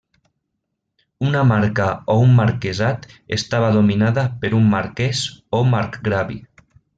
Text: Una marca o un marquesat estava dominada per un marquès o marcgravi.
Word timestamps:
Una 1.31 1.43
marca 1.49 1.89
o 2.13 2.15
un 2.21 2.33
marquesat 2.39 3.05
estava 3.37 3.69
dominada 3.79 4.25
per 4.45 4.53
un 4.61 4.67
marquès 4.73 5.23
o 5.61 5.61
marcgravi. 5.77 6.41